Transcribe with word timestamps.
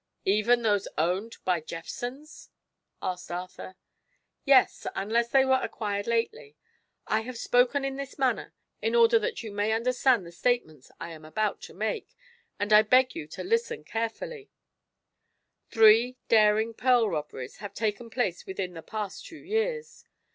"Even 0.25 0.63
those 0.63 0.87
owned 0.97 1.37
by 1.45 1.61
Jephson's?" 1.61 2.49
asked 3.03 3.29
Arthur. 3.29 3.75
"Yes; 4.45 4.87
unless 4.95 5.29
they 5.29 5.45
were 5.45 5.59
acquired 5.61 6.07
lately. 6.07 6.55
I 7.05 7.21
have 7.21 7.37
spoken 7.37 7.85
in 7.85 7.97
this 7.97 8.17
manner 8.17 8.55
in 8.81 8.95
order 8.95 9.19
that 9.19 9.43
you 9.43 9.51
may 9.51 9.71
understand 9.73 10.25
the 10.25 10.31
statements 10.31 10.89
I 10.99 11.11
am 11.11 11.23
about 11.23 11.61
to 11.69 11.75
make, 11.75 12.15
and 12.59 12.73
I 12.73 12.81
beg 12.81 13.13
you 13.13 13.27
to 13.27 13.43
listen 13.43 13.83
carefully: 13.83 14.49
Three 15.69 16.17
daring 16.29 16.73
pearl 16.73 17.07
robberies 17.07 17.57
have 17.57 17.75
taken 17.75 18.09
place 18.09 18.47
within 18.47 18.73
the 18.73 18.81
past 18.81 19.27
two 19.27 19.37
years. 19.43 20.03